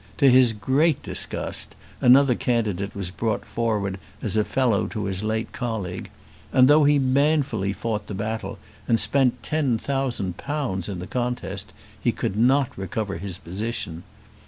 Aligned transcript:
To 0.17 0.31
his 0.31 0.53
great 0.53 1.03
disgust 1.03 1.75
another 2.01 2.33
candidate 2.33 2.95
was 2.95 3.11
brought 3.11 3.45
forward 3.45 3.99
as 4.19 4.35
a 4.35 4.43
fellow 4.43 4.87
to 4.87 5.05
his 5.05 5.21
late 5.21 5.51
colleague, 5.51 6.09
and 6.51 6.67
though 6.67 6.85
he 6.85 6.97
manfully 6.97 7.71
fought 7.71 8.07
the 8.07 8.15
battle, 8.15 8.57
and 8.87 8.99
spent 8.99 9.43
ten 9.43 9.77
thousand 9.77 10.37
pounds 10.37 10.89
in 10.89 10.97
the 10.97 11.05
contest, 11.05 11.71
he 12.01 12.11
could 12.11 12.35
not 12.35 12.75
recover 12.75 13.17
his 13.19 13.37
position. 13.37 14.01